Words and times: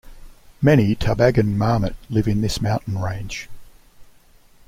Many 0.63 0.95
Tarbagan 0.95 1.57
marmot 1.59 1.95
live 2.09 2.27
in 2.27 2.41
this 2.41 2.59
mountain 2.59 2.97
range. 2.99 3.47